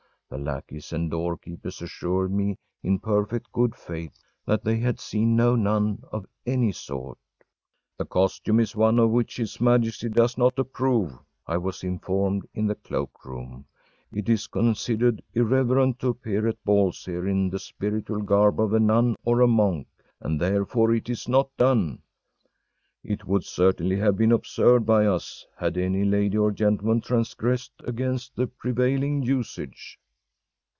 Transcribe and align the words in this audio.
The 0.31 0.37
lackeys 0.37 0.93
and 0.93 1.11
doorkeepers 1.11 1.81
assured 1.81 2.31
me 2.31 2.57
in 2.81 2.99
perfect 2.99 3.51
good 3.51 3.75
faith 3.75 4.17
that 4.45 4.63
they 4.63 4.77
had 4.77 4.97
seen 4.97 5.35
no 5.35 5.57
nun 5.57 6.03
of 6.09 6.25
any 6.45 6.71
sort. 6.71 7.17
“The 7.97 8.05
costume 8.05 8.61
is 8.61 8.73
one 8.73 8.97
of 8.97 9.09
which 9.09 9.35
His 9.35 9.59
Majesty 9.59 10.07
does 10.07 10.37
not 10.37 10.57
approve,‚ÄĚ 10.57 11.19
I 11.47 11.57
was 11.57 11.83
informed 11.83 12.47
in 12.53 12.65
the 12.65 12.75
cloak 12.75 13.25
room. 13.25 13.65
“It 14.13 14.29
is 14.29 14.47
considered 14.47 15.21
irreverent 15.33 15.99
to 15.99 16.07
appear 16.07 16.47
at 16.47 16.63
balls 16.63 17.03
here 17.03 17.27
in 17.27 17.49
the 17.49 17.59
spiritual 17.59 18.21
garb 18.21 18.61
of 18.61 18.71
a 18.71 18.79
nun 18.79 19.17
or 19.25 19.41
a 19.41 19.47
monk, 19.47 19.85
and 20.21 20.39
therefore 20.39 20.93
it 20.95 21.09
is 21.09 21.27
not 21.27 21.49
done. 21.57 22.03
It 23.03 23.25
would 23.27 23.43
certainly 23.43 23.97
have 23.97 24.15
been 24.15 24.31
observed 24.31 24.85
by 24.85 25.07
us 25.07 25.45
had 25.57 25.75
any 25.77 26.05
lady 26.05 26.37
or 26.37 26.51
gentleman 26.51 27.01
transgressed 27.01 27.73
against 27.83 28.37
the 28.37 28.47
prevailing 28.47 29.23
usage. 29.23 29.97